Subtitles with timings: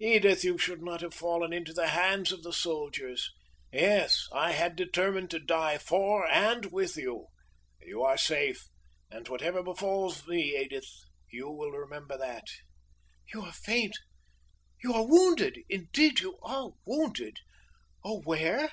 [0.00, 3.30] Edith, you should not have fallen into the hands of the soldiers!
[3.70, 4.26] Yes!
[4.32, 7.26] I had determined to die for and with you!
[7.82, 8.64] You are safe.
[9.10, 10.88] And whatever befalls me, Edith,
[11.30, 12.48] will you remember that?"
[13.30, 13.94] "You are faint!
[14.82, 15.58] You are wounded!
[15.68, 17.36] Indeed you are wounded!
[18.02, 18.70] Oh, where!